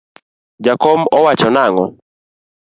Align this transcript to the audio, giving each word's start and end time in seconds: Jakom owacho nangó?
Jakom 0.65 0.99
owacho 1.17 1.49
nangó? 1.55 1.85